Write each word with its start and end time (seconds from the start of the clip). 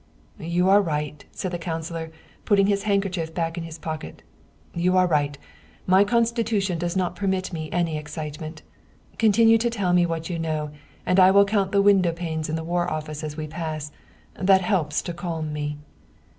"You 0.39 0.67
are 0.67 0.81
right," 0.81 1.23
said 1.31 1.51
the 1.51 1.59
councilor, 1.59 2.11
putting 2.43 2.65
his 2.65 2.81
hand 2.89 3.03
kerchief 3.03 3.35
back 3.35 3.55
in 3.55 3.63
his 3.63 3.77
pocket," 3.77 4.23
you 4.83 4.97
are 4.97 5.05
right 5.05 5.37
my 5.85 6.03
constitu 6.03 6.59
tion 6.59 6.79
does 6.79 6.97
not 6.97 7.15
permit 7.15 7.53
me 7.53 7.69
any 7.71 7.99
excitement. 7.99 8.63
Continue 9.19 9.59
to 9.59 9.69
tell 9.69 9.93
me 9.93 10.07
what 10.07 10.27
you 10.27 10.39
know, 10.39 10.71
and 11.05 11.19
I 11.19 11.29
will 11.29 11.45
count 11.45 11.71
the 11.71 11.83
window 11.83 12.13
panes 12.13 12.49
in 12.49 12.55
the 12.55 12.63
War 12.63 12.89
Office 12.89 13.23
as 13.23 13.37
we 13.37 13.45
pass; 13.45 13.91
that 14.33 14.61
helps 14.61 15.03
to 15.03 15.13
calm 15.13 15.53
me." 15.53 15.77